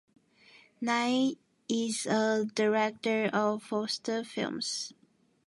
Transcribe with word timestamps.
Nighy 0.81 1.37
is 1.69 2.07
a 2.07 2.45
director 2.55 3.29
of 3.31 3.61
Foster 3.61 4.23
Films. 4.23 4.93